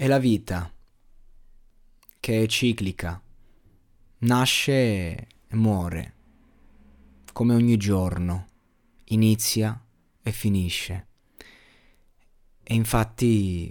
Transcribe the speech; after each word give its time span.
È 0.00 0.06
la 0.06 0.18
vita 0.18 0.72
che 2.20 2.42
è 2.42 2.46
ciclica. 2.46 3.22
Nasce 4.20 4.72
e 4.72 5.28
muore. 5.50 6.14
Come 7.34 7.52
ogni 7.54 7.76
giorno. 7.76 8.46
Inizia 9.08 9.78
e 10.22 10.32
finisce. 10.32 11.08
E 12.62 12.74
infatti 12.74 13.70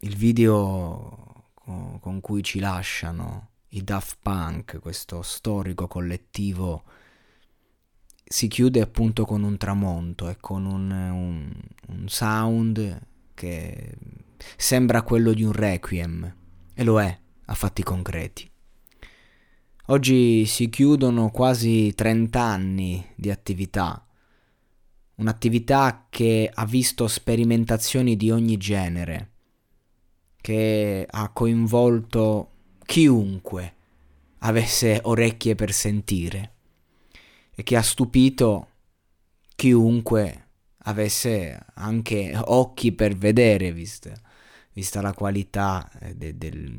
il 0.00 0.16
video 0.16 1.52
co- 1.54 1.98
con 1.98 2.20
cui 2.20 2.42
ci 2.42 2.58
lasciano 2.58 3.52
i 3.68 3.82
Daft 3.82 4.18
Punk, 4.20 4.78
questo 4.80 5.22
storico 5.22 5.86
collettivo, 5.86 6.84
si 8.22 8.48
chiude 8.48 8.82
appunto 8.82 9.24
con 9.24 9.42
un 9.42 9.56
tramonto 9.56 10.28
e 10.28 10.36
con 10.36 10.66
un, 10.66 10.90
un, 10.90 11.62
un 11.86 12.08
sound 12.08 13.12
che 13.34 13.94
sembra 14.56 15.02
quello 15.02 15.32
di 15.32 15.42
un 15.42 15.52
requiem, 15.52 16.36
e 16.74 16.84
lo 16.84 17.00
è 17.00 17.18
a 17.46 17.54
fatti 17.54 17.82
concreti. 17.82 18.50
Oggi 19.88 20.46
si 20.46 20.70
chiudono 20.70 21.30
quasi 21.30 21.92
30 21.94 22.40
anni 22.40 23.06
di 23.14 23.30
attività, 23.30 24.06
un'attività 25.16 26.06
che 26.08 26.50
ha 26.52 26.64
visto 26.64 27.06
sperimentazioni 27.06 28.16
di 28.16 28.30
ogni 28.30 28.56
genere, 28.56 29.32
che 30.40 31.06
ha 31.08 31.28
coinvolto 31.30 32.50
chiunque 32.84 33.74
avesse 34.38 35.00
orecchie 35.02 35.54
per 35.54 35.72
sentire 35.72 36.52
e 37.54 37.62
che 37.62 37.76
ha 37.76 37.82
stupito 37.82 38.68
chiunque 39.54 40.43
avesse 40.84 41.58
anche 41.74 42.32
occhi 42.36 42.92
per 42.92 43.16
vedere, 43.16 43.72
vista, 43.72 44.12
vista 44.72 45.00
la 45.00 45.12
qualità 45.12 45.90
eh, 46.00 46.14
de, 46.14 46.36
del, 46.36 46.78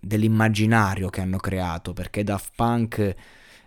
dell'immaginario 0.00 1.08
che 1.08 1.20
hanno 1.20 1.38
creato, 1.38 1.92
perché 1.92 2.24
Daft 2.24 2.52
Punk 2.54 3.14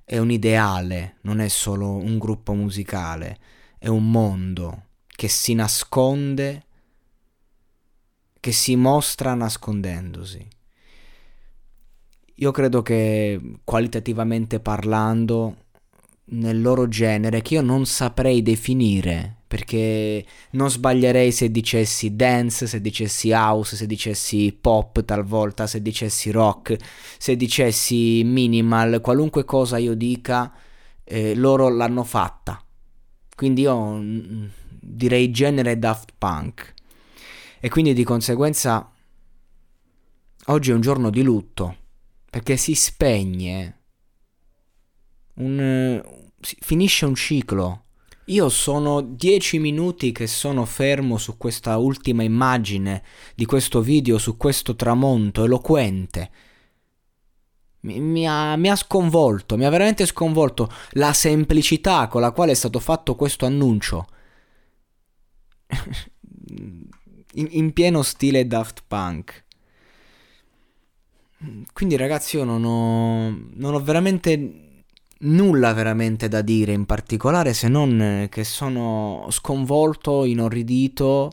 è 0.04 0.18
un 0.18 0.32
ideale, 0.32 1.18
non 1.22 1.40
è 1.40 1.48
solo 1.48 1.92
un 1.96 2.18
gruppo 2.18 2.54
musicale, 2.54 3.38
è 3.78 3.88
un 3.88 4.10
mondo 4.10 4.86
che 5.08 5.28
si 5.28 5.54
nasconde, 5.54 6.64
che 8.40 8.52
si 8.52 8.76
mostra 8.76 9.34
nascondendosi. 9.34 10.48
Io 12.36 12.52
credo 12.52 12.82
che 12.82 13.60
qualitativamente 13.66 14.62
parlando, 14.62 15.66
nel 16.32 16.62
loro 16.62 16.88
genere, 16.88 17.42
che 17.42 17.56
io 17.56 17.62
non 17.62 17.86
saprei 17.86 18.42
definire, 18.42 19.39
perché 19.50 20.24
non 20.52 20.70
sbaglierei 20.70 21.32
se 21.32 21.50
dicessi 21.50 22.16
dance, 22.16 22.68
se 22.68 22.80
dicessi 22.80 23.32
house, 23.32 23.76
se 23.76 23.88
dicessi 23.88 24.56
pop 24.62 25.04
talvolta, 25.04 25.66
se 25.66 25.82
dicessi 25.82 26.30
rock, 26.30 26.78
se 27.18 27.36
dicessi 27.36 28.22
minimal, 28.24 29.02
qualunque 29.02 29.46
cosa 29.46 29.80
io 29.80 29.96
dica, 29.96 30.54
eh, 31.04 31.34
loro 31.34 31.68
l'hanno 31.68 32.04
fatta. 32.04 32.64
Quindi 33.36 33.62
io 33.62 33.96
mm, 33.96 34.46
direi 34.80 35.32
genere 35.32 35.80
Daft 35.80 36.14
Punk. 36.16 36.76
E 37.60 37.70
quindi 37.70 37.94
di 37.94 38.04
conseguenza 38.04 38.88
oggi 40.46 40.70
è 40.70 40.74
un 40.76 40.82
giorno 40.82 41.10
di 41.10 41.24
lutto 41.24 41.76
perché 42.30 42.56
si 42.56 42.76
spegne 42.76 43.80
un, 45.38 46.04
finisce 46.40 47.06
un 47.08 47.16
ciclo. 47.16 47.86
Io 48.30 48.50
sono 48.50 49.02
dieci 49.02 49.58
minuti 49.58 50.12
che 50.12 50.28
sono 50.28 50.66
fermo 50.66 51.18
su 51.18 51.36
questa 51.38 51.78
ultima 51.78 52.22
immagine 52.22 53.04
di 53.34 53.46
questo 53.46 53.82
video, 53.82 54.20
su 54.20 54.38
questo 54.38 54.76
tramonto 54.76 55.46
eloquente. 55.46 56.32
Mi, 57.82 58.00
mi, 58.00 58.28
ha, 58.28 58.56
mi, 58.56 58.70
ha, 58.70 58.76
sconvolto, 58.76 59.58
mi 59.58 59.66
ha 59.66 59.70
veramente 59.70 60.06
sconvolto 60.06 60.72
la 60.92 61.12
semplicità 61.12 62.08
con 62.08 62.22
la 62.22 62.32
quale 62.32 62.52
è 62.52 62.56
stato 62.56 62.80
fatto 62.80 63.16
questo 63.16 63.48
annuncio. 63.48 64.06
in, 67.34 67.48
in 67.50 67.74
pieno 67.74 68.04
stile 68.04 68.46
Daft 68.46 68.84
Punk. 68.86 69.46
Quindi 71.74 71.96
ragazzi 71.96 72.36
io 72.36 72.44
non 72.44 72.64
ho, 72.64 73.30
non 73.54 73.74
ho 73.74 73.82
veramente 73.82 74.69
nulla 75.20 75.74
veramente 75.74 76.28
da 76.28 76.42
dire 76.42 76.72
in 76.72 76.86
particolare 76.86 77.54
se 77.54 77.68
non 77.68 78.28
che 78.30 78.44
sono 78.44 79.28
sconvolto, 79.30 80.24
inorridito 80.26 81.32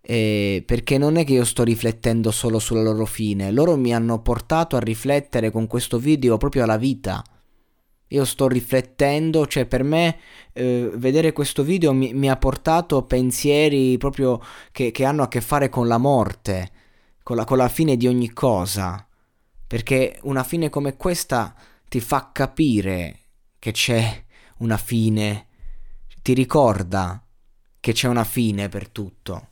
eh, 0.00 0.62
perché 0.66 0.98
non 0.98 1.16
è 1.16 1.24
che 1.24 1.34
io 1.34 1.44
sto 1.44 1.62
riflettendo 1.62 2.30
solo 2.30 2.58
sulla 2.58 2.82
loro 2.82 3.04
fine, 3.04 3.50
loro 3.50 3.76
mi 3.76 3.94
hanno 3.94 4.20
portato 4.20 4.76
a 4.76 4.80
riflettere 4.80 5.50
con 5.50 5.66
questo 5.66 5.98
video 5.98 6.36
proprio 6.36 6.64
alla 6.64 6.76
vita. 6.76 7.22
Io 8.08 8.24
sto 8.26 8.46
riflettendo, 8.46 9.46
cioè 9.46 9.64
per 9.64 9.82
me 9.84 10.18
eh, 10.52 10.90
vedere 10.96 11.32
questo 11.32 11.62
video 11.62 11.94
mi, 11.94 12.12
mi, 12.12 12.28
ha 12.28 12.36
portato 12.36 13.04
pensieri 13.04 13.96
proprio 13.96 14.38
che, 14.70 14.90
che, 14.90 15.04
hanno 15.06 15.22
a 15.22 15.28
che 15.28 15.40
fare 15.40 15.70
con 15.70 15.88
la 15.88 15.96
morte, 15.96 16.70
con 17.22 17.36
la, 17.36 17.44
con 17.44 17.56
la 17.56 17.68
fine 17.68 17.96
di 17.96 18.06
ogni 18.06 18.30
cosa 18.32 19.06
perché 19.72 20.18
una 20.24 20.44
fine 20.44 20.68
come 20.68 20.98
questa 20.98 21.54
ti 21.92 22.00
fa 22.00 22.30
capire 22.32 23.18
che 23.58 23.70
c'è 23.70 24.24
una 24.60 24.78
fine, 24.78 25.48
ti 26.22 26.32
ricorda 26.32 27.22
che 27.80 27.92
c'è 27.92 28.08
una 28.08 28.24
fine 28.24 28.70
per 28.70 28.88
tutto. 28.88 29.48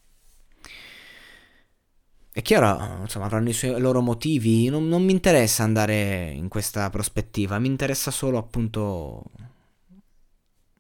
È 2.33 2.41
chiaro, 2.41 3.03
insomma, 3.03 3.27
avranno 3.27 3.51
i, 3.51 3.53
suoi, 3.53 3.79
loro 3.79 4.01
motivi, 4.01 4.71
non, 4.71 4.89
non 4.89 5.05
mi 5.05 5.13
interessa 5.13 5.65
andare 5.65 6.31
in 6.31 6.49
questa 6.49 6.89
prospettiva, 6.89 7.59
mi 7.59 7.67
interessa 7.67 8.11
solo 8.11 8.39
appunto 8.39 9.25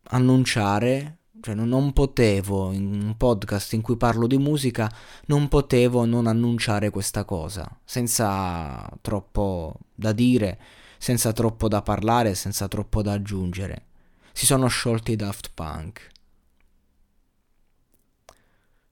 annunciare 0.04 1.19
cioè 1.43 1.54
non, 1.54 1.69
non, 1.69 1.93
potevo, 1.93 2.72
in 2.72 3.03
un 3.03 3.16
podcast 3.19 3.75
in 3.75 3.82
cui 3.82 3.99
parlo 3.99 4.26
di 4.26 4.38
musica, 4.38 4.91
non 5.26 5.49
potevo 5.49 6.06
non 6.06 6.26
annunciare 6.26 6.88
questa 6.88 7.25
cosa, 7.25 7.69
senza 7.84 8.91
troppo 9.03 9.75
da 9.94 10.12
dire, 10.12 10.59
senza 11.03 11.33
troppo 11.33 11.66
da 11.66 11.81
parlare, 11.81 12.34
senza 12.34 12.69
troppo 12.69 13.00
da 13.00 13.12
aggiungere. 13.12 13.87
Si 14.33 14.44
sono 14.44 14.69
sciolti 14.69 15.12
i 15.12 15.16
Daft 15.16 15.50
Punk. 15.55 16.11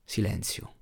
Silenzio. 0.04 0.77